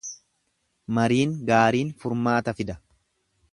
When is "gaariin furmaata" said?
1.51-2.57